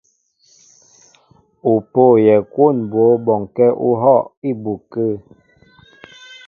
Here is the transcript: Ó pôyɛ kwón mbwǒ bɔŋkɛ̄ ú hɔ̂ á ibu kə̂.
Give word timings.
Ó 1.71 1.73
pôyɛ 1.91 2.35
kwón 2.53 2.75
mbwǒ 2.85 3.05
bɔŋkɛ̄ 3.25 3.69
ú 3.87 3.89
hɔ̂ 4.01 4.17
á 4.25 4.29
ibu 4.49 4.73
kə̂. 4.91 5.09